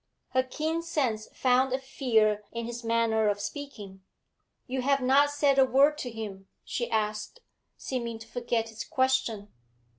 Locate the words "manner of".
2.83-3.39